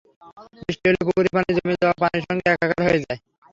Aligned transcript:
বৃষ্টি 0.57 0.85
হলেই 0.85 0.99
পুকুরের 0.99 1.31
পানি 1.35 1.49
জমে 1.57 1.75
যাওয়া 1.81 1.95
পানির 2.01 2.23
সঙ্গে 2.27 2.47
একাকার 2.47 2.81
হয়ে 2.85 3.03
যায়। 3.03 3.19